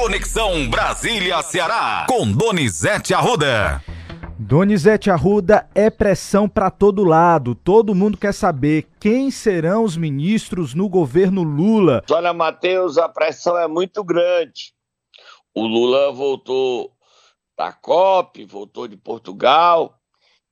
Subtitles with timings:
[0.00, 3.84] Conexão Brasília-Ceará, com Donizete Arruda.
[4.38, 7.54] Donizete Arruda é pressão para todo lado.
[7.54, 12.02] Todo mundo quer saber quem serão os ministros no governo Lula.
[12.10, 14.72] Olha, Matheus, a pressão é muito grande.
[15.54, 16.92] O Lula voltou
[17.54, 20.00] da COP, voltou de Portugal,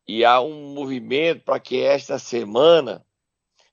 [0.07, 3.03] e há um movimento para que esta semana,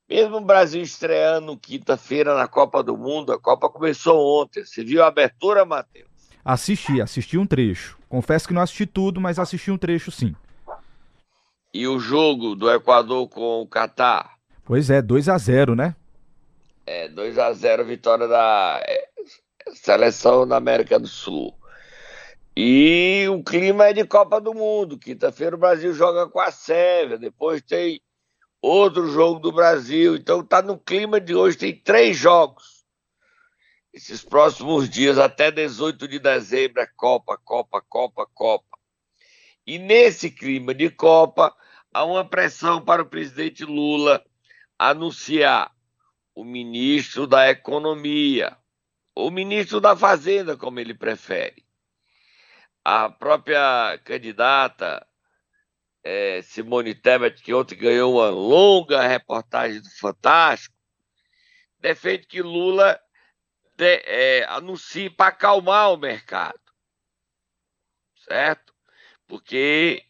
[0.07, 4.63] mesmo o Brasil estreando quinta-feira na Copa do Mundo, a Copa começou ontem.
[4.63, 6.07] Você viu a abertura, Matheus?
[6.43, 7.97] Assisti, assisti um trecho.
[8.07, 10.35] Confesso que não assisti tudo, mas assisti um trecho sim.
[11.73, 14.35] E o jogo do Equador com o Catar?
[14.63, 15.95] Pois é, 2 a 0 né?
[16.85, 19.09] É, 2 a 0 vitória da é,
[19.73, 21.53] seleção da América do Sul.
[22.55, 24.97] E o clima é de Copa do Mundo.
[24.97, 27.99] Quinta-feira o Brasil joga com a Sérvia, depois tem
[28.65, 30.15] outro jogo do Brasil.
[30.15, 32.85] Então tá no clima de hoje, tem três jogos.
[33.93, 38.77] Esses próximos dias, até 18 de dezembro, é Copa, Copa, Copa, Copa.
[39.65, 41.55] E nesse clima de Copa,
[41.93, 44.23] há uma pressão para o presidente Lula
[44.77, 45.71] anunciar
[46.33, 48.57] o ministro da Economia,
[49.15, 51.65] ou ministro da Fazenda, como ele prefere
[52.85, 55.05] a própria candidata
[56.05, 60.75] é, Simone Tebet, que ontem ganhou uma longa reportagem do Fantástico,
[61.79, 63.01] defende que Lula
[63.75, 66.59] de, é, anuncie para acalmar o mercado.
[68.17, 68.71] Certo?
[69.25, 70.05] Porque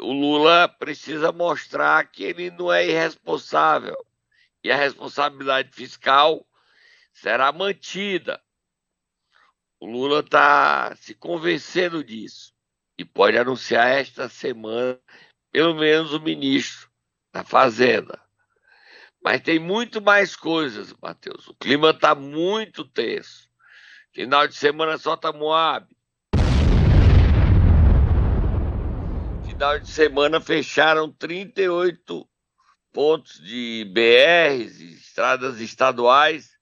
[0.00, 3.96] o Lula precisa mostrar que ele não é irresponsável
[4.64, 6.46] e a responsabilidade fiscal
[7.12, 8.42] será mantida.
[9.78, 12.57] O Lula está se convencendo disso
[12.98, 14.98] e pode anunciar esta semana,
[15.52, 16.90] pelo menos o ministro
[17.32, 18.20] da Fazenda.
[19.22, 21.46] Mas tem muito mais coisas, Matheus.
[21.46, 23.48] O clima está muito tenso.
[24.12, 25.86] Final de semana solta Moab.
[29.46, 32.28] Final de semana fecharam 38
[32.92, 36.58] pontos de BRs, estradas estaduais,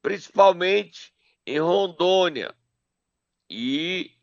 [0.00, 1.12] principalmente
[1.46, 2.54] em Rondônia.
[3.48, 4.15] E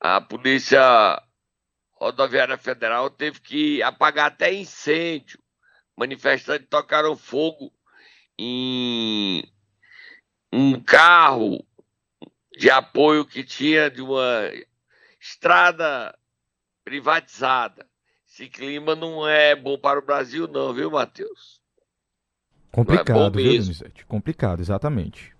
[0.00, 1.22] a Polícia
[1.92, 5.38] Rodoviária Federal teve que apagar até incêndio.
[5.96, 7.72] Manifestantes tocaram fogo
[8.38, 9.42] em
[10.52, 11.64] um carro
[12.56, 14.50] de apoio que tinha de uma
[15.20, 16.16] estrada
[16.84, 17.86] privatizada.
[18.26, 21.60] Esse clima não é bom para o Brasil, não, viu, Matheus?
[22.70, 24.04] Complicado, é viu, Donizete?
[24.04, 25.35] Complicado, exatamente.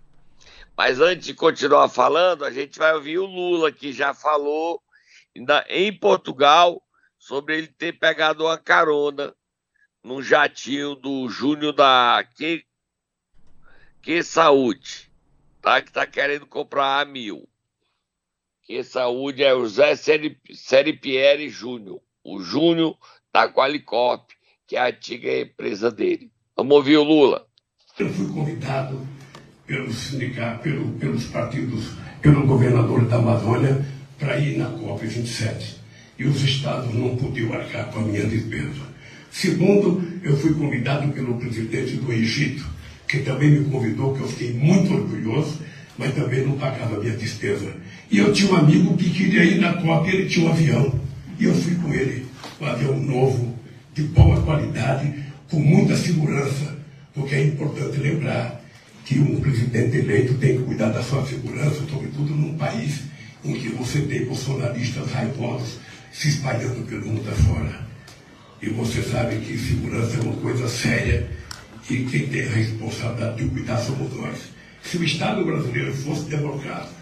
[0.77, 4.83] Mas antes de continuar falando, a gente vai ouvir o Lula, que já falou
[5.69, 6.83] em Portugal
[7.19, 9.35] sobre ele ter pegado uma carona
[10.05, 12.65] num jatinho do Júnior da que,
[14.03, 15.11] que Saúde,
[15.63, 15.81] tá?
[15.81, 17.49] que está querendo comprar a mil.
[18.63, 22.99] Que Saúde é o Zé Seripieri Júnior, o Júnior
[23.33, 24.31] da Qualicorp,
[24.67, 26.31] que é a antiga empresa dele.
[26.55, 27.47] Vamos ouvir o Lula.
[27.99, 29.16] Eu fui convidado
[29.67, 31.91] pelos sindicatos, pelo, pelos partidos,
[32.23, 33.85] pelo governador da Amazônia
[34.19, 35.77] para ir na COP27.
[36.19, 38.97] E os estados não podiam arcar com a minha despesa.
[39.31, 42.65] Segundo, eu fui convidado pelo presidente do Egito,
[43.07, 45.61] que também me convidou, que eu fiquei muito orgulhoso,
[45.99, 47.71] mas também não pagava a minha despesa.
[48.11, 51.01] E eu tinha um amigo que queria ir na COP, ele tinha um avião.
[51.39, 52.27] E eu fui com ele,
[52.61, 53.55] um avião novo,
[53.95, 55.13] de boa qualidade,
[55.51, 56.77] com muita segurança,
[57.15, 58.56] porque é importante lembrar
[59.07, 63.03] que um presidente eleito tem que cuidar da sua segurança, sobretudo num país
[63.45, 65.79] em que você tem bolsonaristas raivosos
[66.13, 67.87] se espalhando pelo mundo afora.
[68.61, 71.31] E você sabe que segurança é uma coisa séria
[71.89, 74.39] e quem tem a responsabilidade de cuidar somos nós.
[74.83, 76.95] Se o Estado brasileiro fosse democrático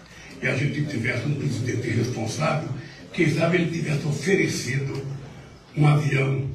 [0.43, 2.69] e a gente tivesse um presidente responsável,
[3.13, 5.03] quem sabe ele tivesse oferecido
[5.75, 6.51] um avião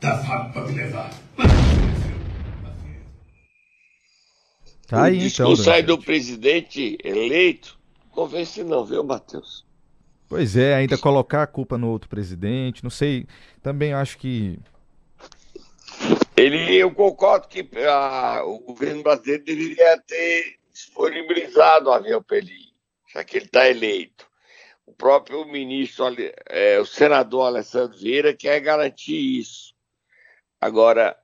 [0.00, 1.10] da FAB para me levar.
[1.36, 1.50] Mas
[4.86, 7.78] Tá aí, o então, discurso aí do presidente eleito
[8.14, 9.66] convence não, viu, Matheus?
[10.28, 13.26] Pois é, ainda colocar a culpa no outro presidente, não sei,
[13.62, 14.58] também acho que...
[16.36, 22.52] Ele, eu concordo que a, o governo brasileiro deveria ter disponibilizado o avião para ele,
[23.12, 24.26] já que ele está eleito.
[24.86, 26.06] O próprio ministro,
[26.48, 29.74] é, o senador Alessandro Vieira, quer garantir isso.
[30.60, 31.16] Agora,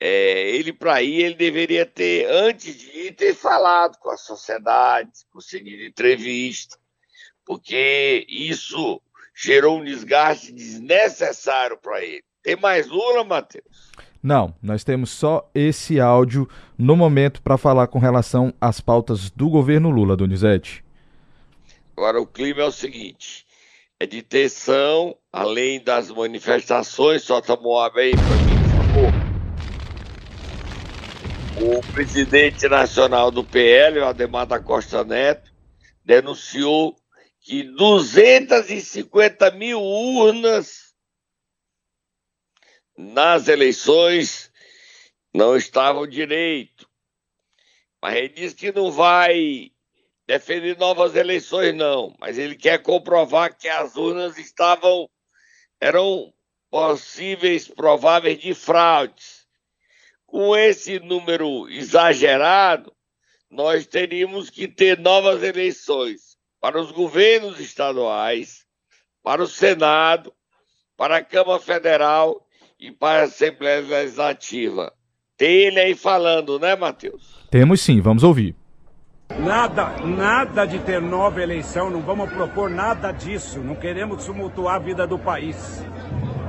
[0.00, 5.10] é, ele para ir, ele deveria ter, antes de ir, ter falado com a sociedade,
[5.32, 6.78] conseguido entrevista,
[7.44, 9.00] porque isso
[9.34, 12.22] gerou um desgaste desnecessário para ele.
[12.42, 13.92] Tem mais Lula, Matheus?
[14.22, 19.48] Não, nós temos só esse áudio no momento para falar com relação às pautas do
[19.48, 20.84] governo Lula, Donizete.
[21.96, 23.46] Agora, o clima é o seguinte:
[23.98, 27.22] é de tensão, além das manifestações.
[27.22, 29.27] Solta Moab aí para mim, por favor.
[31.60, 35.50] O presidente nacional do PL, o Ademar da Costa Neto,
[36.04, 36.96] denunciou
[37.40, 40.94] que 250 mil urnas
[42.96, 44.52] nas eleições
[45.34, 46.88] não estavam direito.
[48.00, 49.72] Mas ele disse que não vai
[50.26, 52.14] defender novas eleições, não.
[52.20, 55.08] Mas ele quer comprovar que as urnas estavam.
[55.80, 56.32] eram
[56.70, 59.37] possíveis, prováveis de fraudes.
[60.28, 62.92] Com esse número exagerado,
[63.50, 68.66] nós teríamos que ter novas eleições para os governos estaduais,
[69.22, 70.30] para o Senado,
[70.98, 72.46] para a Câmara Federal
[72.78, 74.92] e para a Assembleia Legislativa.
[75.34, 77.46] Tem ele aí falando, né, Matheus?
[77.50, 78.54] Temos sim, vamos ouvir.
[79.38, 84.78] Nada, nada de ter nova eleição, não vamos propor nada disso, não queremos tumultuar a
[84.78, 85.82] vida do país.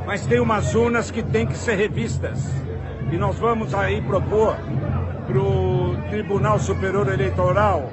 [0.06, 2.40] Mas tem umas urnas que têm que ser revistas.
[3.12, 4.56] E nós vamos aí propor
[5.26, 7.90] para o Tribunal Superior Eleitoral,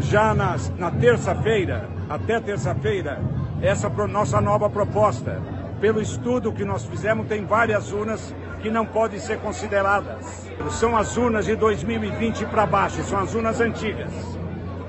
[0.00, 3.20] já na, na terça-feira, até terça-feira,
[3.62, 5.40] essa nossa nova proposta.
[5.80, 10.50] Pelo estudo que nós fizemos, tem várias urnas que não podem ser consideradas.
[10.70, 14.10] São as urnas de 2020 para baixo, são as urnas antigas.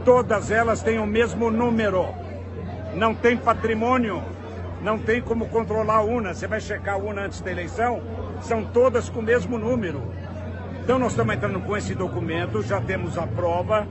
[0.04, 2.08] Todas elas têm o mesmo número.
[2.96, 4.24] Não tem patrimônio,
[4.82, 6.34] não tem como controlar a urna.
[6.34, 8.02] Você vai checar a urna antes da eleição,
[8.42, 10.02] são todas com o mesmo número.
[10.84, 13.88] Então nós estamos entrando com esse documento, já temos a prova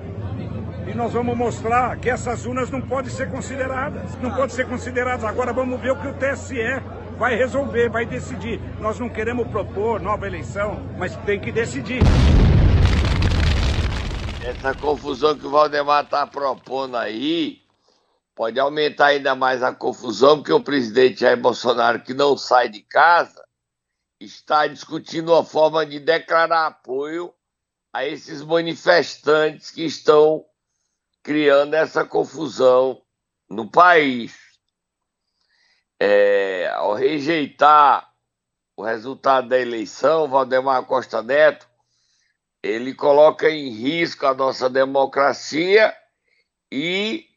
[0.86, 4.16] e nós vamos mostrar que essas urnas não podem ser consideradas.
[4.20, 5.24] Não podem ser consideradas.
[5.24, 6.56] Agora vamos ver o que o TSE
[7.18, 8.60] vai resolver, vai decidir.
[8.80, 12.02] Nós não queremos propor nova eleição, mas tem que decidir.
[14.44, 17.62] Essa confusão que o Valdemar está propondo aí
[18.34, 22.80] pode aumentar ainda mais a confusão, porque o presidente Jair Bolsonaro, que não sai de
[22.80, 23.43] casa,
[24.20, 27.34] está discutindo uma forma de declarar apoio
[27.92, 30.44] a esses manifestantes que estão
[31.22, 33.00] criando essa confusão
[33.48, 34.36] no país.
[36.00, 38.12] É, ao rejeitar
[38.76, 41.68] o resultado da eleição, Valdemar Costa Neto,
[42.62, 45.94] ele coloca em risco a nossa democracia
[46.72, 47.28] e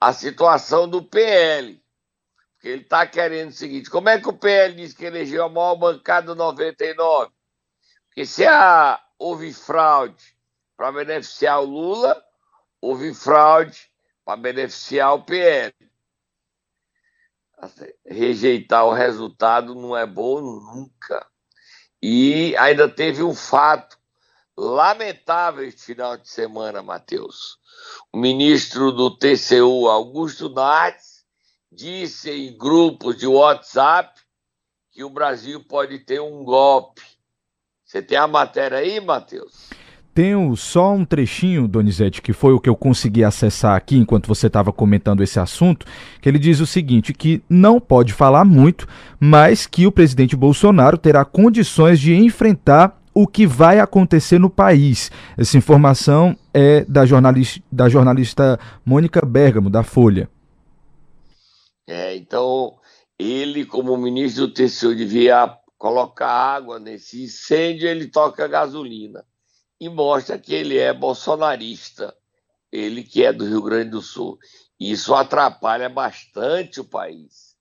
[0.00, 1.83] a situação do PL.
[2.64, 5.76] Ele está querendo o seguinte: como é que o PL diz que elegeu a maior
[5.76, 7.30] bancada 99?
[8.06, 10.34] Porque se há, houve fraude
[10.76, 12.24] para beneficiar o Lula,
[12.80, 13.90] houve fraude
[14.24, 15.74] para beneficiar o PL.
[17.58, 21.26] Assim, rejeitar o resultado não é bom nunca.
[22.02, 23.98] E ainda teve um fato
[24.56, 27.58] lamentável este final de semana, Matheus.
[28.12, 31.13] O ministro do TCU, Augusto Nardes,
[31.74, 34.20] disse em grupos de WhatsApp
[34.92, 37.02] que o Brasil pode ter um golpe.
[37.84, 39.70] Você tem a matéria aí, Matheus?
[40.14, 44.46] Tenho só um trechinho, Donizete, que foi o que eu consegui acessar aqui enquanto você
[44.46, 45.84] estava comentando esse assunto,
[46.20, 48.86] que ele diz o seguinte, que não pode falar muito,
[49.18, 55.10] mas que o presidente Bolsonaro terá condições de enfrentar o que vai acontecer no país.
[55.36, 60.28] Essa informação é da jornalista, da jornalista Mônica Bergamo, da Folha.
[61.86, 62.78] É, então,
[63.18, 69.24] ele, como ministro do TCU, devia colocar água nesse incêndio, ele toca gasolina.
[69.80, 72.16] E mostra que ele é bolsonarista,
[72.72, 74.38] ele que é do Rio Grande do Sul.
[74.80, 77.54] Isso atrapalha bastante o país.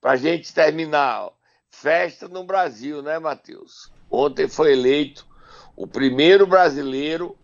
[0.00, 1.30] Para a gente terminar,
[1.70, 3.90] festa no Brasil, né, Matheus?
[4.10, 5.26] Ontem foi eleito
[5.74, 7.36] o primeiro brasileiro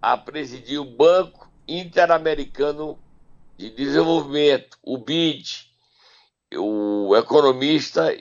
[0.00, 2.98] a presidir o Banco Interamericano
[3.56, 5.69] de Desenvolvimento, o BID,
[6.56, 8.14] o economista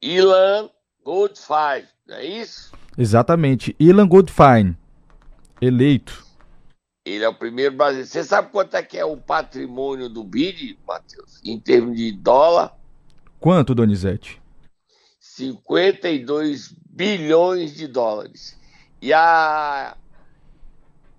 [0.00, 0.70] Ilan
[1.04, 2.72] Goldfein, não é isso?
[2.96, 4.76] Exatamente, Ilan Goldfein,
[5.60, 6.24] eleito.
[7.04, 8.08] Ele é o primeiro brasileiro.
[8.08, 12.76] Você sabe quanto é que é o patrimônio do BID, Matheus, em termos de dólar?
[13.38, 14.40] Quanto, Donizete?
[15.20, 18.58] 52 bilhões de dólares.
[19.00, 19.96] E a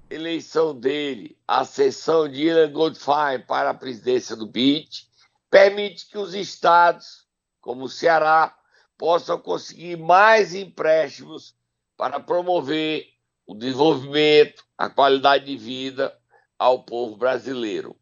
[0.09, 5.06] eleição dele, a sessão de Ilan Goldfein para a presidência do BID,
[5.49, 7.25] permite que os estados,
[7.61, 8.55] como o Ceará,
[8.97, 11.55] possam conseguir mais empréstimos
[11.95, 13.05] para promover
[13.45, 16.15] o desenvolvimento, a qualidade de vida
[16.57, 17.95] ao povo brasileiro.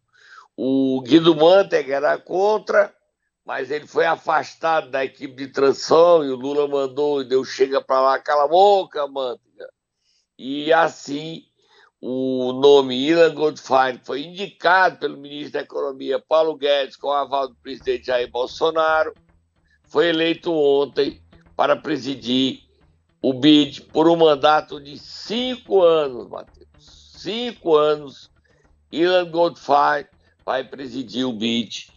[0.57, 2.95] O Guido Mantega era contra,
[3.45, 7.81] mas ele foi afastado da equipe de transição e o Lula mandou e deu chega
[7.81, 9.69] para lá, cala a boca, manteiga.
[10.37, 11.43] E assim
[12.07, 17.47] o nome Ilan Goldfein foi indicado pelo ministro da Economia Paulo Guedes com o aval
[17.47, 19.11] do presidente Jair Bolsonaro,
[19.87, 21.19] foi eleito ontem
[21.55, 22.59] para presidir
[23.23, 26.67] o BID por um mandato de cinco anos, Matheus.
[27.17, 28.29] Cinco anos,
[28.91, 30.05] Ilan Goldfein
[30.45, 31.87] vai presidir o BID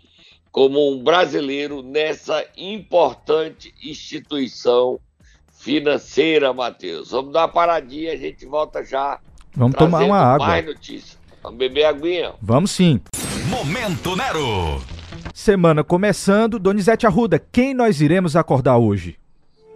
[0.50, 4.98] como um brasileiro nessa importante instituição
[5.52, 7.10] financeira, Matheus.
[7.10, 9.20] Vamos dar uma paradinha, a gente volta já.
[9.58, 10.46] Vamos tomar uma água.
[10.46, 11.18] Mais notícias.
[11.42, 12.32] Vamos beber aguinha.
[12.40, 13.00] Vamos sim.
[13.48, 14.80] Momento Nero.
[15.34, 16.60] Semana começando.
[16.60, 19.18] Donizete Arruda, quem nós iremos acordar hoje?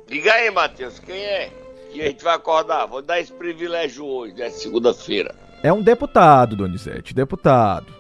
[0.08, 1.50] Diga aí, Matheus, quem é
[1.90, 2.86] que a gente vai acordar?
[2.86, 4.50] Vou dar esse privilégio hoje, né?
[4.50, 5.34] Segunda-feira.
[5.64, 7.92] É um deputado, Donizete, deputado.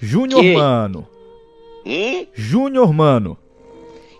[0.00, 1.06] Júnior Mano.
[1.84, 2.26] Hum?
[2.32, 3.36] Júnior Mano.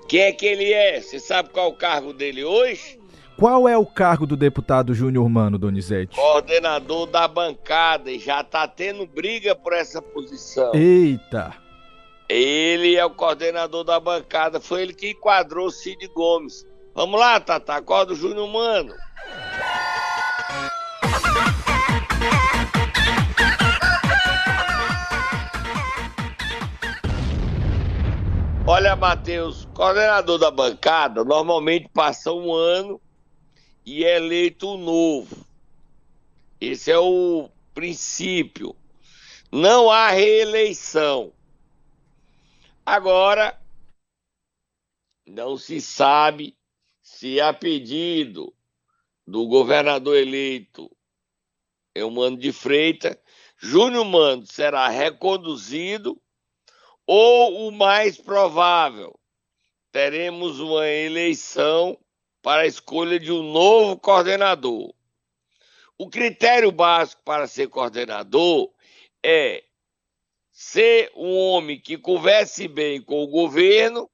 [0.06, 1.00] Quem é que ele é?
[1.00, 2.98] Você sabe qual é o cargo dele hoje?
[3.38, 6.16] Qual é o cargo do deputado Júnior Mano, Donizete?
[6.16, 10.74] Coordenador da bancada e já tá tendo briga por essa posição.
[10.74, 11.54] Eita!
[12.28, 16.66] Ele é o coordenador da bancada, foi ele que enquadrou Cid Gomes.
[16.92, 18.92] Vamos lá, Tata, acorda o Júnior Mano.
[28.66, 33.00] Olha, Matheus, coordenador da bancada normalmente passa um ano
[33.88, 35.46] e é eleito novo.
[36.60, 38.76] Esse é o princípio.
[39.50, 41.32] Não há reeleição.
[42.84, 43.58] Agora,
[45.26, 46.54] não se sabe
[47.02, 48.52] se a pedido
[49.26, 50.94] do governador eleito
[51.94, 53.16] Eumano de Freitas,
[53.56, 56.20] Júnior Mano será reconduzido
[57.06, 59.18] ou o mais provável,
[59.90, 61.98] teremos uma eleição
[62.48, 64.94] para a escolha de um novo coordenador.
[65.98, 68.72] O critério básico para ser coordenador
[69.22, 69.64] é
[70.50, 74.10] ser um homem que converse bem com o governo,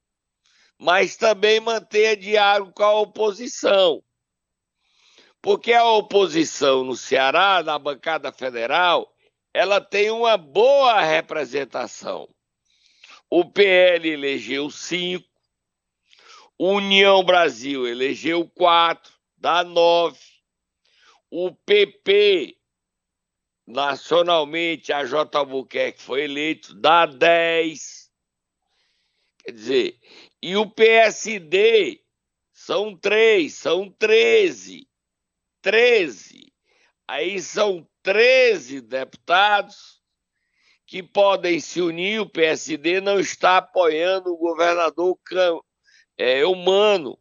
[0.77, 4.03] mas também mantenha diálogo com a oposição.
[5.41, 9.09] Porque a oposição no Ceará, na bancada federal,
[9.53, 12.27] ela tem uma boa representação.
[13.29, 15.34] O PL elegeu cinco,
[16.57, 20.19] União Brasil elegeu quatro, dá nove.
[21.29, 22.57] O PP,
[23.67, 25.37] nacionalmente, a J.
[25.37, 28.09] Albuquerque foi eleito, dá dez.
[29.43, 29.99] Quer dizer,
[30.41, 32.01] e o PSD
[32.53, 34.87] são três, são treze.
[35.61, 36.53] Treze.
[37.07, 40.01] Aí são treze deputados
[40.85, 45.17] que podem se unir, o PSD não está apoiando o governador
[46.17, 47.17] é, humano.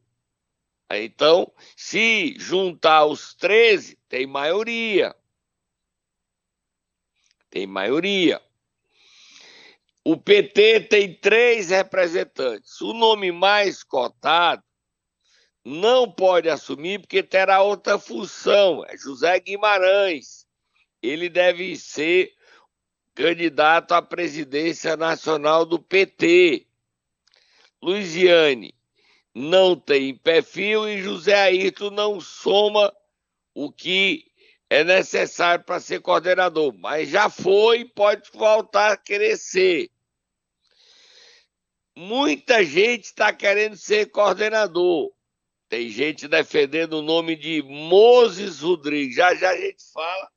[0.91, 5.15] Então, se juntar os 13, tem maioria.
[7.51, 8.41] Tem maioria.
[10.05, 12.81] O PT tem três representantes.
[12.81, 14.63] O nome mais cotado
[15.65, 18.85] não pode assumir porque terá outra função.
[18.87, 20.47] É José Guimarães.
[21.03, 22.35] Ele deve ser
[23.15, 26.67] candidato à presidência nacional do PT.
[27.81, 28.75] Luiziane
[29.35, 32.95] não tem perfil e José Ayrton não soma
[33.53, 34.25] o que
[34.71, 39.91] é necessário para ser coordenador, mas já foi e pode voltar a ser.
[41.97, 45.13] Muita gente está querendo ser coordenador.
[45.69, 49.17] Tem gente defendendo o nome de Moses Rodrigues.
[49.17, 50.31] Já já a gente fala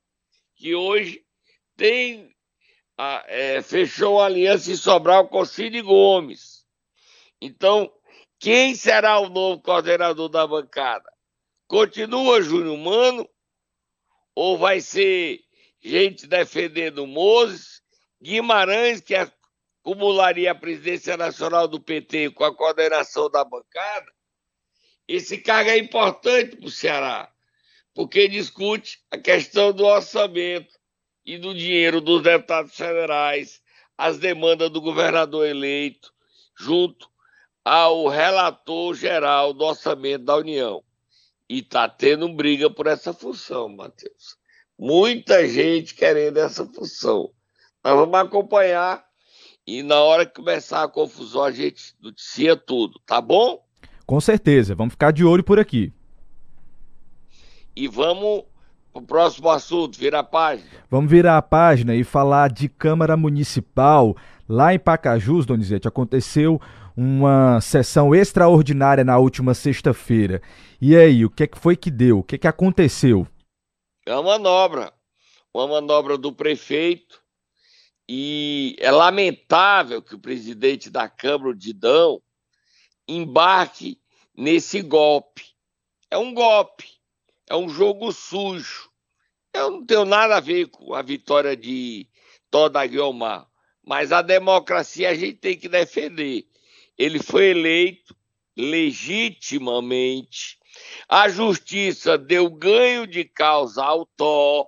[0.56, 1.24] que hoje
[1.76, 2.36] tem
[2.98, 6.66] a, é, fechou a aliança em Sobral com Cid Gomes.
[7.40, 7.92] Então,
[8.40, 11.12] quem será o novo coordenador da bancada?
[11.68, 13.30] Continua Júnior Mano
[14.36, 15.42] ou vai ser
[15.82, 17.82] gente defendendo Moses,
[18.22, 24.06] Guimarães, que acumularia a presidência nacional do PT com a coordenação da bancada?
[25.08, 27.32] Esse cargo é importante para o Ceará,
[27.94, 30.78] porque discute a questão do orçamento
[31.26, 33.62] e do dinheiro dos deputados federais,
[33.98, 36.14] as demandas do governador eleito,
[36.56, 37.10] junto
[37.68, 40.82] ao relator geral do orçamento da União.
[41.50, 44.38] E está tendo briga por essa função, Matheus.
[44.80, 47.30] Muita gente querendo essa função.
[47.84, 49.04] Nós vamos acompanhar
[49.66, 53.62] e na hora que começar a confusão a gente noticia tudo, tá bom?
[54.06, 55.92] Com certeza, vamos ficar de olho por aqui.
[57.76, 58.46] E vamos
[58.94, 60.70] o próximo assunto, vira a página.
[60.90, 64.16] Vamos virar a página e falar de Câmara Municipal.
[64.48, 66.62] Lá em Pacajus, Donizete, aconteceu
[66.98, 70.42] uma sessão extraordinária na última sexta-feira.
[70.82, 72.20] E aí, o que, é que foi que deu?
[72.20, 73.28] O que, é que aconteceu?
[74.04, 74.92] É uma manobra.
[75.54, 77.22] Uma manobra do prefeito.
[78.10, 82.20] E é lamentável que o presidente da Câmara, o Didão,
[83.08, 84.00] embarque
[84.36, 85.44] nesse golpe.
[86.10, 86.88] É um golpe.
[87.48, 88.90] É um jogo sujo.
[89.54, 92.08] Eu não tenho nada a ver com a vitória de
[92.50, 93.48] Toda Guiomar.
[93.86, 96.48] Mas a democracia a gente tem que defender.
[96.98, 98.16] Ele foi eleito
[98.56, 100.58] legitimamente.
[101.08, 104.68] A justiça deu ganho de causa ao Tó,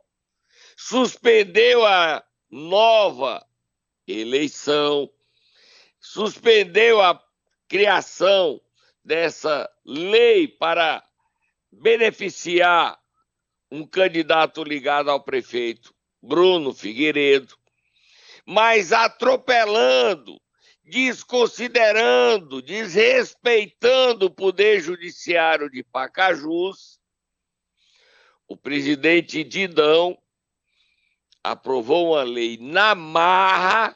[0.78, 3.46] suspendeu a nova
[4.08, 5.10] eleição,
[6.00, 7.22] suspendeu a
[7.68, 8.62] criação
[9.04, 11.04] dessa lei para
[11.72, 13.00] beneficiar
[13.72, 17.56] um candidato ligado ao prefeito Bruno Figueiredo,
[18.46, 20.40] mas atropelando,
[20.90, 27.00] desconsiderando, desrespeitando o poder judiciário de Pacajus,
[28.48, 30.18] o presidente Didão
[31.44, 33.96] aprovou uma lei na marra.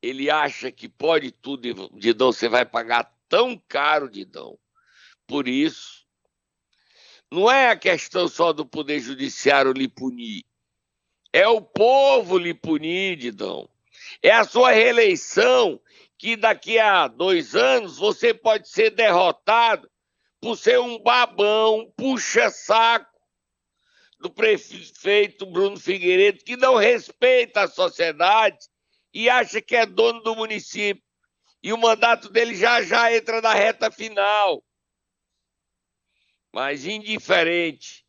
[0.00, 4.58] Ele acha que pode tudo, Didão, você vai pagar tão caro, Didão.
[5.26, 6.06] Por isso,
[7.30, 10.44] não é a questão só do Poder Judiciário lhe punir.
[11.32, 13.71] É o povo lhe punir, Didão.
[14.20, 15.80] É a sua reeleição
[16.18, 19.90] que daqui a dois anos você pode ser derrotado
[20.40, 23.12] por ser um babão, puxa-saco
[24.18, 28.58] do prefeito Bruno Figueiredo, que não respeita a sociedade
[29.12, 31.02] e acha que é dono do município.
[31.62, 34.64] E o mandato dele já já entra na reta final.
[36.52, 38.04] Mas indiferente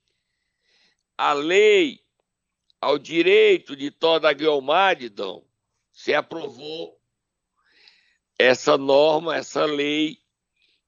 [1.18, 2.00] à lei
[2.82, 5.46] ao direito de toda a Guilmardidão,
[5.94, 7.00] se aprovou
[8.38, 10.18] essa norma, essa lei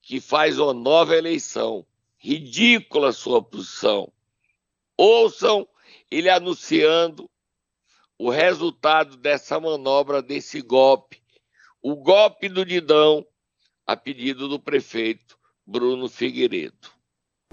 [0.01, 1.85] que faz uma nova eleição.
[2.17, 4.11] Ridícula sua posição.
[4.97, 5.67] Ouçam
[6.09, 7.29] ele anunciando
[8.17, 11.21] o resultado dessa manobra, desse golpe,
[11.81, 13.25] o golpe do Didão,
[13.85, 16.89] a pedido do prefeito Bruno Figueiredo.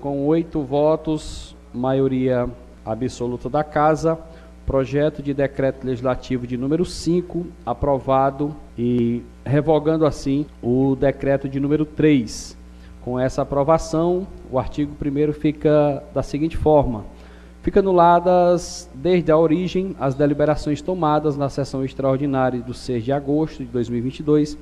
[0.00, 2.48] Com oito votos, maioria
[2.85, 4.16] absoluta da Casa,
[4.66, 11.85] projeto de decreto legislativo de número 5, aprovado e revogando assim o decreto de número
[11.85, 12.57] 3.
[13.03, 17.05] Com essa aprovação, o artigo 1 fica da seguinte forma:
[17.61, 23.64] fica anuladas desde a origem as deliberações tomadas na sessão extraordinária do 6 de agosto
[23.64, 24.57] de 2022,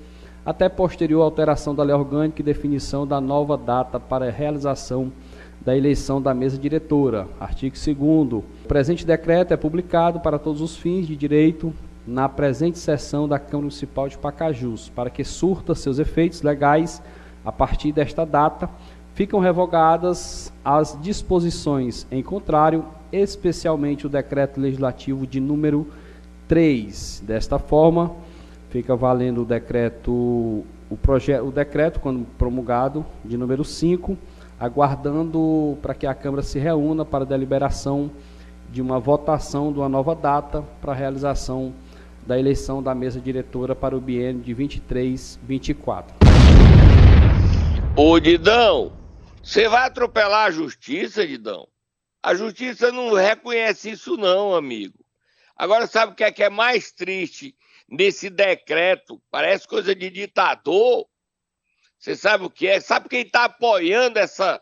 [0.45, 5.13] até posterior alteração da lei orgânica e definição da nova data para realização
[5.61, 7.29] da eleição da mesa diretora.
[7.39, 11.73] Artigo 2 O presente decreto é publicado para todos os fins de direito
[12.07, 17.03] na presente sessão da Câmara Municipal de Pacajus, para que surta seus efeitos legais
[17.45, 18.69] a partir desta data,
[19.15, 25.87] ficam revogadas as disposições em contrário, especialmente o decreto legislativo de número
[26.49, 27.23] 3.
[27.27, 28.13] Desta forma,
[28.71, 34.19] fica valendo o decreto o projeto o decreto quando promulgado de número 5
[34.61, 38.11] aguardando para que a Câmara se reúna para deliberação
[38.69, 41.75] de uma votação de uma nova data para a realização
[42.27, 46.15] da eleição da mesa diretora para o biênio de 23 24.
[47.97, 48.93] Ô Didão,
[49.43, 51.67] você vai atropelar a justiça, Didão?
[52.23, 54.95] A justiça não reconhece isso não, amigo.
[55.57, 57.55] Agora sabe o que é que é mais triste
[57.89, 59.21] nesse decreto?
[59.31, 61.07] Parece coisa de ditador.
[62.01, 62.81] Você sabe o que é?
[62.81, 64.61] Sabe quem está apoiando essa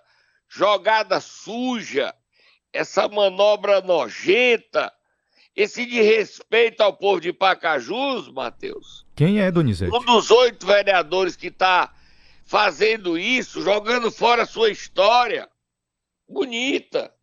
[0.48, 2.12] jogada suja,
[2.72, 4.92] essa manobra nojenta,
[5.54, 9.06] esse de respeito ao povo de Pacajus, Matheus?
[9.14, 9.94] Quem é, Donizete?
[9.94, 11.94] Um dos oito vereadores que está
[12.44, 15.48] fazendo isso, jogando fora a sua história
[16.28, 17.14] bonita,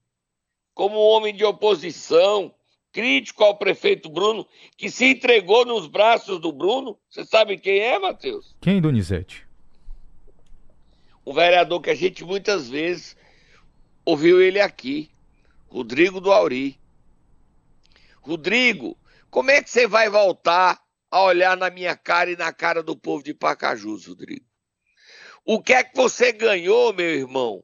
[0.73, 2.55] como homem de oposição,
[2.93, 4.47] crítico ao prefeito Bruno,
[4.77, 6.97] que se entregou nos braços do Bruno.
[7.09, 8.55] Você sabe quem é, Matheus?
[8.61, 9.44] Quem, Donizete?
[11.25, 13.17] Um vereador que a gente muitas vezes
[14.05, 15.11] ouviu ele aqui,
[15.67, 16.79] Rodrigo do Auri.
[18.21, 18.97] Rodrigo,
[19.29, 22.95] como é que você vai voltar a olhar na minha cara e na cara do
[22.95, 24.45] povo de Pacajus, Rodrigo?
[25.43, 27.63] O que é que você ganhou, meu irmão,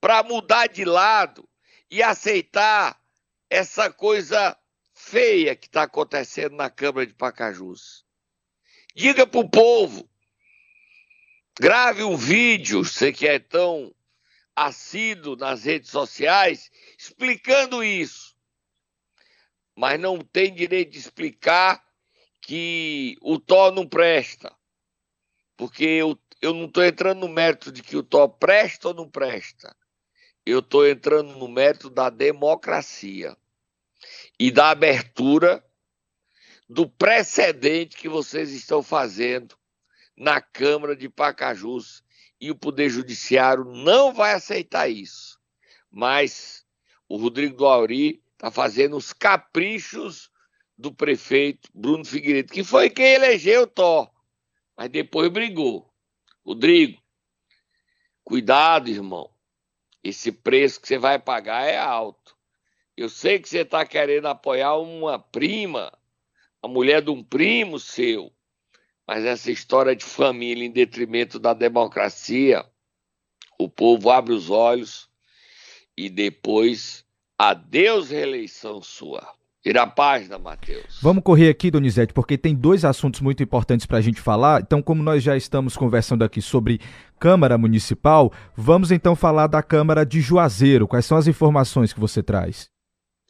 [0.00, 1.48] para mudar de lado
[1.90, 3.00] e aceitar
[3.48, 4.56] essa coisa
[4.92, 8.04] feia que está acontecendo na Câmara de Pacajus?
[8.94, 10.08] Diga para o povo
[11.60, 13.94] Grave um vídeo, você que é tão
[14.56, 18.34] assíduo nas redes sociais, explicando isso.
[19.76, 21.84] Mas não tem direito de explicar
[22.40, 24.54] que o Tó não presta.
[25.54, 29.08] Porque eu, eu não estou entrando no mérito de que o Tó presta ou não
[29.08, 29.76] presta.
[30.44, 33.36] Eu estou entrando no mérito da democracia
[34.38, 35.64] e da abertura
[36.66, 39.54] do precedente que vocês estão fazendo
[40.22, 42.04] na Câmara de Pacajus.
[42.40, 45.38] E o Poder Judiciário não vai aceitar isso.
[45.90, 46.64] Mas
[47.08, 50.30] o Rodrigo do Auri está fazendo os caprichos
[50.78, 54.10] do prefeito Bruno Figueiredo, que foi quem elegeu o Thor,
[54.76, 55.92] mas depois brigou.
[56.44, 57.00] Rodrigo,
[58.24, 59.30] cuidado, irmão.
[60.02, 62.36] Esse preço que você vai pagar é alto.
[62.96, 65.92] Eu sei que você está querendo apoiar uma prima,
[66.60, 68.32] a mulher de um primo seu,
[69.06, 72.64] mas essa história de família em detrimento da democracia,
[73.58, 75.08] o povo abre os olhos
[75.96, 77.04] e depois
[77.38, 79.26] adeus reeleição sua.
[79.64, 80.98] Vira a página, Matheus.
[81.00, 84.60] Vamos correr aqui, Donizete, porque tem dois assuntos muito importantes para a gente falar.
[84.60, 86.80] Então, como nós já estamos conversando aqui sobre
[87.20, 90.88] Câmara Municipal, vamos então falar da Câmara de Juazeiro.
[90.88, 92.68] Quais são as informações que você traz?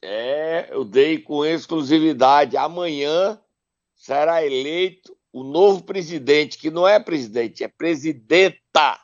[0.03, 2.57] É, eu dei com exclusividade.
[2.57, 3.39] Amanhã
[3.95, 9.01] será eleito o novo presidente, que não é presidente, é presidenta.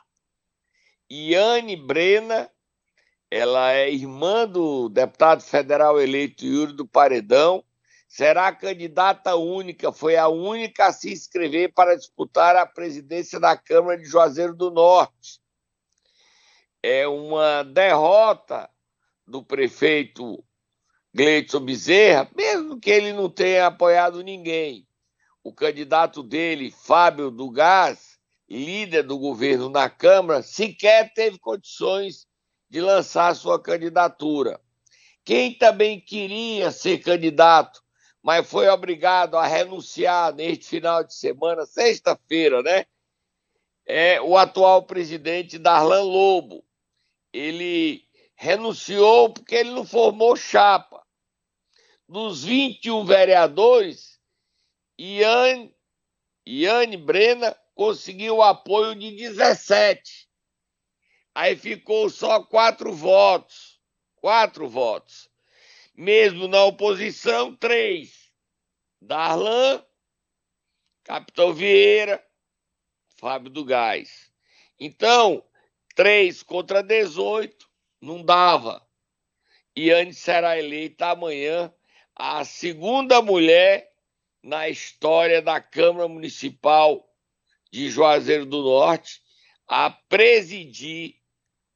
[1.09, 2.49] Iane Brena
[3.31, 7.63] ela é irmã do deputado federal eleito Yuri do Paredão,
[8.07, 13.99] será candidata única, foi a única a se inscrever para disputar a presidência da Câmara
[13.99, 15.39] de Juazeiro do Norte.
[16.81, 18.67] É uma derrota
[19.27, 20.43] do prefeito
[21.13, 24.88] Gleidson Bezerra, mesmo que ele não tenha apoiado ninguém.
[25.43, 27.51] O candidato dele, Fábio do
[28.49, 32.27] líder do governo na Câmara, sequer teve condições
[32.69, 34.59] de lançar sua candidatura.
[35.23, 37.81] Quem também queria ser candidato,
[38.21, 42.85] mas foi obrigado a renunciar neste final de semana, sexta-feira, né?
[43.85, 46.63] É o atual presidente Darlan Lobo.
[47.31, 48.03] Ele
[48.35, 51.03] renunciou porque ele não formou chapa.
[52.07, 54.18] Dos 21 vereadores,
[54.99, 55.73] Iane,
[56.45, 60.27] Iane Brena conseguiu o apoio de 17.
[61.33, 63.79] Aí ficou só quatro votos.
[64.17, 65.29] Quatro votos.
[65.95, 68.29] Mesmo na oposição, três.
[69.01, 69.81] Darlan,
[71.05, 72.21] Capitão Vieira,
[73.15, 74.29] Fábio do Gás.
[74.77, 75.41] Então,
[75.95, 77.69] três contra 18
[78.01, 78.85] não dava.
[79.73, 81.73] E antes será eleita amanhã
[82.13, 83.89] a segunda mulher
[84.43, 87.05] na história da Câmara Municipal
[87.71, 89.21] de Juazeiro do Norte
[89.67, 91.15] a presidir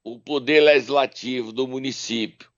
[0.02, 2.48] o poder legislativo do município.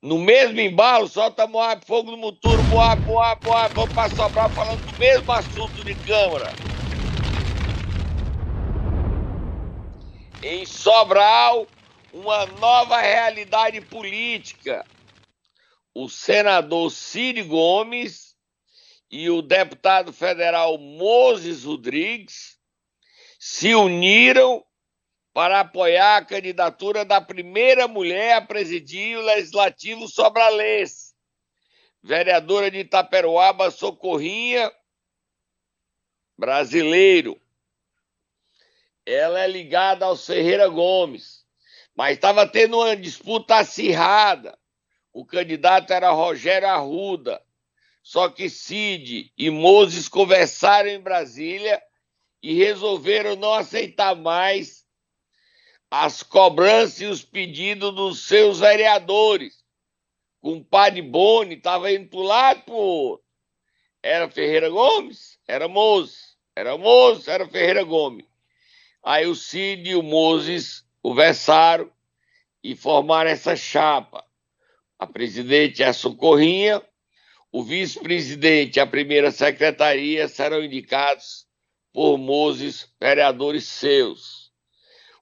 [0.00, 4.92] No mesmo embalo, solta Moab, fogo no motor, Moab, Moab, Moab, vamos para Sobral falando
[4.92, 6.52] do mesmo assunto de Câmara.
[10.40, 11.66] Em Sobral,
[12.12, 14.86] uma nova realidade política.
[15.92, 18.27] O senador Ciro Gomes
[19.10, 22.58] e o deputado federal Moses Rodrigues
[23.38, 24.64] se uniram
[25.32, 31.14] para apoiar a candidatura da primeira mulher a presidir o Legislativo Sobralense,
[32.02, 34.70] vereadora de Itaperuaba, Socorrinha,
[36.36, 37.40] brasileiro.
[39.06, 41.44] Ela é ligada ao Ferreira Gomes,
[41.94, 44.58] mas estava tendo uma disputa acirrada.
[45.12, 47.42] O candidato era Rogério Arruda.
[48.08, 51.78] Só que Cid e Moses conversaram em Brasília
[52.42, 54.86] e resolveram não aceitar mais
[55.90, 59.62] as cobranças e os pedidos dos seus vereadores.
[60.40, 63.26] Com o padre Boni, estava indo para um lado o outro.
[64.02, 66.38] Era Ferreira Gomes, era Moses.
[66.56, 68.24] Era Moses, era Ferreira Gomes.
[69.02, 71.92] Aí o Cid e o Moses conversaram
[72.64, 74.24] e formaram essa chapa.
[74.98, 76.82] A presidente é a Socorrinha,
[77.52, 81.46] o vice-presidente e a primeira secretaria serão indicados
[81.92, 84.48] por Moses, vereadores seus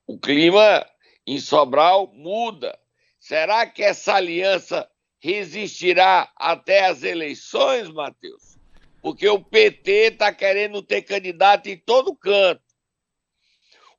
[0.07, 0.89] o clima
[1.27, 2.79] em Sobral muda.
[3.19, 8.57] Será que essa aliança resistirá até as eleições, Matheus?
[9.01, 12.63] Porque o PT está querendo ter candidato em todo canto.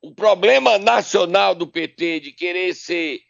[0.00, 3.20] O problema nacional do PT de querer ser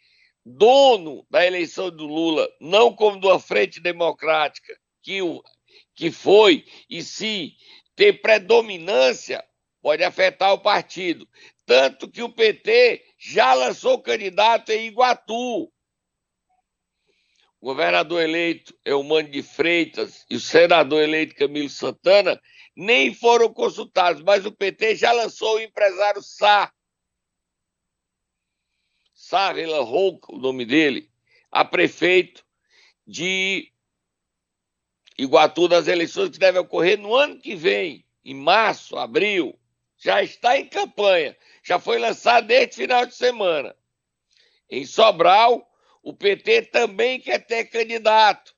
[0.45, 5.43] dono da eleição do Lula, não como da frente democrática, que, o,
[5.95, 7.57] que foi, e se
[7.97, 9.43] ter predominância,
[9.81, 11.27] pode afetar o partido.
[11.65, 15.63] Tanto que o PT já lançou candidato em Iguatu.
[15.65, 15.71] o
[17.61, 22.39] governador eleito Eumano de Freitas e o senador eleito Camilo Santana
[22.77, 26.71] nem foram consultados, mas o PT já lançou o empresário Sá.
[29.15, 31.11] Sá Vila Rouca, o nome dele,
[31.51, 32.45] a prefeito
[33.07, 33.73] de
[35.19, 39.59] Iguatu das eleições que devem ocorrer no ano que vem, em março, abril.
[39.99, 43.75] Já está em campanha, já foi lançado desde final de semana.
[44.71, 45.69] Em Sobral,
[46.05, 48.55] o PT também quer ter candidato.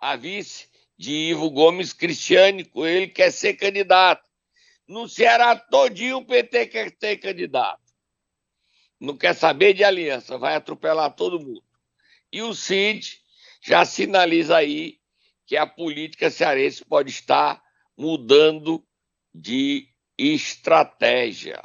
[0.00, 4.30] A vice de Ivo Gomes Cristiane, ele quer ser candidato.
[4.86, 7.82] No Ceará todinho o PT quer ter candidato.
[9.00, 11.64] Não quer saber de aliança, vai atropelar todo mundo.
[12.30, 13.20] E o Cid
[13.60, 15.01] já sinaliza aí
[15.52, 17.62] que a política cearense pode estar
[17.94, 18.82] mudando
[19.34, 19.86] de
[20.16, 21.62] estratégia.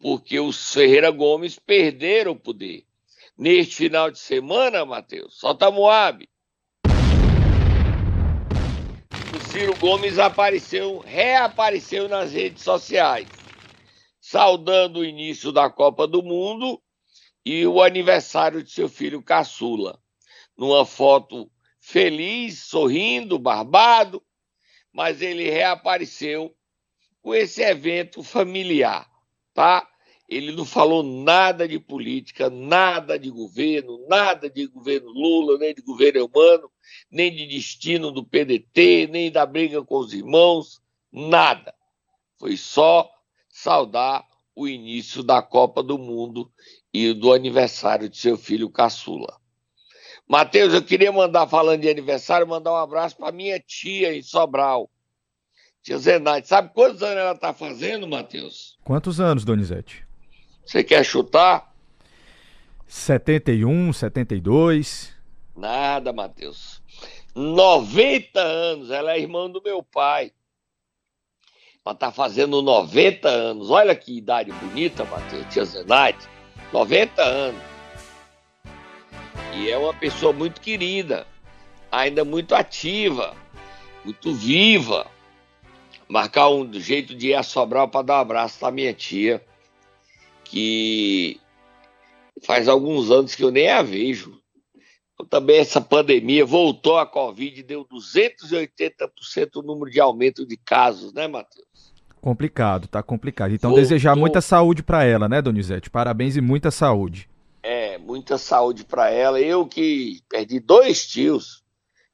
[0.00, 2.84] Porque os Ferreira Gomes perderam o poder.
[3.38, 6.28] Neste final de semana, Matheus, solta Moab.
[9.52, 13.28] Ciro Gomes apareceu, reapareceu nas redes sociais,
[14.20, 16.82] saudando o início da Copa do Mundo
[17.46, 20.00] e o aniversário de seu filho caçula.
[20.56, 21.48] Numa foto
[21.88, 24.22] feliz, sorrindo, barbado,
[24.92, 26.54] mas ele reapareceu
[27.22, 29.10] com esse evento familiar,
[29.54, 29.88] tá?
[30.28, 35.80] Ele não falou nada de política, nada de governo, nada de governo Lula, nem de
[35.80, 36.70] governo humano,
[37.10, 41.74] nem de destino do PDT, nem da briga com os irmãos, nada.
[42.36, 43.10] Foi só
[43.48, 46.52] saudar o início da Copa do Mundo
[46.92, 49.40] e do aniversário de seu filho caçula.
[50.28, 54.90] Matheus, eu queria mandar, falando de aniversário, mandar um abraço para minha tia em Sobral.
[55.82, 56.46] Tia Zenaide.
[56.46, 58.76] Sabe quantos anos ela está fazendo, Matheus?
[58.84, 60.06] Quantos anos, Donizete?
[60.66, 61.74] Você quer chutar?
[62.86, 65.14] 71, 72.
[65.56, 66.82] Nada, Matheus.
[67.34, 68.90] 90 anos.
[68.90, 70.30] Ela é irmã do meu pai.
[71.86, 73.70] Ela tá fazendo 90 anos.
[73.70, 76.28] Olha que idade bonita, Matheus, tia Zenaide.
[76.70, 77.77] 90 anos.
[79.54, 81.26] E é uma pessoa muito querida,
[81.90, 83.34] ainda muito ativa,
[84.04, 85.06] muito viva.
[86.08, 89.44] Marcar um jeito de ir a Sobral para dar um abraço para minha tia
[90.44, 91.38] que
[92.44, 94.40] faz alguns anos que eu nem a vejo.
[95.14, 101.12] Então, também essa pandemia voltou a Covid, deu 280% o número de aumento de casos,
[101.12, 101.92] né, Matheus?
[102.20, 103.52] Complicado, tá complicado.
[103.52, 103.82] Então, voltou...
[103.82, 105.90] desejar muita saúde para ela, né, Donizete?
[105.90, 107.28] Parabéns e muita saúde.
[108.00, 109.40] Muita saúde para ela.
[109.40, 111.62] Eu que perdi dois tios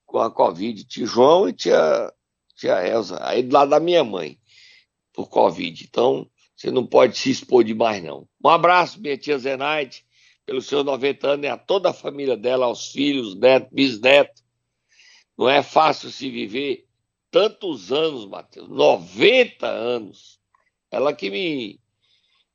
[0.05, 2.13] com a Covid, tio João e tia,
[2.57, 4.39] tia Elza, aí do lado da minha mãe,
[5.13, 5.85] por Covid.
[5.85, 8.29] Então, você não pode se expor demais, não.
[8.43, 10.05] Um abraço, minha tia Zenaide,
[10.47, 14.45] pelos seus 90 anos, e a toda a família dela, aos filhos, netos, bisnetos.
[15.37, 16.87] Não é fácil se viver
[17.31, 18.69] tantos anos, Matheus.
[18.69, 20.39] 90 anos.
[20.91, 21.81] Ela que me.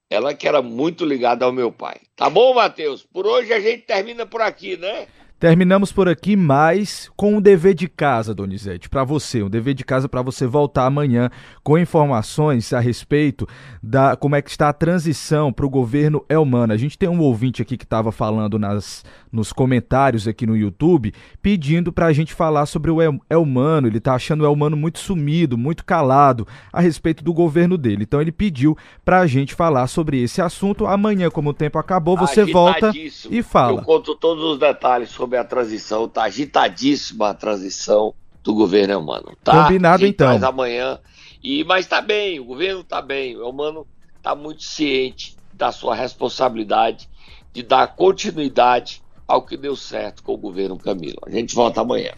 [0.10, 2.02] Ela que era muito ligada ao meu pai.
[2.16, 3.04] Tá bom, Matheus?
[3.04, 5.08] Por hoje a gente termina por aqui, né?
[5.40, 9.86] Terminamos por aqui, mas com um dever de casa, Donizete, para você, um dever de
[9.86, 11.30] casa para você voltar amanhã
[11.64, 13.48] com informações a respeito
[13.82, 16.74] da como é que está a transição para o governo Elmano.
[16.74, 21.14] A gente tem um ouvinte aqui que estava falando nas, nos comentários aqui no YouTube,
[21.42, 23.88] pedindo para a gente falar sobre o El, Elmano.
[23.88, 28.04] Ele está achando o Elmano muito sumido, muito calado a respeito do governo dele.
[28.04, 30.86] Então ele pediu para a gente falar sobre esse assunto.
[30.86, 33.80] Amanhã, como o tempo acabou, você volta e fala.
[33.80, 38.98] Eu conto todos os detalhes sobre sobre a transição, tá agitadíssima a transição do governo
[38.98, 39.38] humano.
[39.44, 39.64] Tá?
[39.64, 40.34] Combinado então.
[40.34, 41.00] Mas amanhã.
[41.44, 43.86] E, mas tá bem, o governo tá bem, o humano
[44.24, 47.08] tá muito ciente da sua responsabilidade
[47.54, 51.20] de dar continuidade ao que deu certo com o governo Camilo.
[51.26, 52.12] A gente volta amanhã.